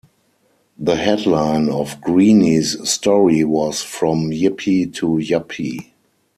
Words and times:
The 0.79 0.95
headline 0.95 1.69
of 1.69 2.01
Greene's 2.01 2.89
story 2.89 3.43
was 3.43 3.83
"From 3.83 4.31
Yippie 4.31 4.91
to 4.95 5.07
Yuppie". 5.21 5.91